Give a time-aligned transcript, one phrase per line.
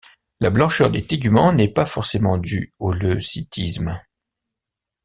[0.39, 3.99] La blancheur des téguments n’est pas forcément due au leucistisme.